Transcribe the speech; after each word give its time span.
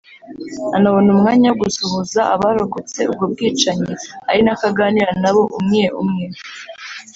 anabona 0.77 1.07
umwanya 1.15 1.47
wo 1.49 1.57
gusuhuza 1.63 2.21
abarokotse 2.33 2.99
ubwo 3.11 3.25
bwicanyi 3.33 3.93
ari 4.29 4.41
nako 4.43 4.63
aganira 4.71 5.11
nabo 5.23 5.41
umwe 5.59 5.83
umwe 6.01 6.25